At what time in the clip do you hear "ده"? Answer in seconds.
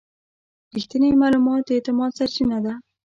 2.65-2.73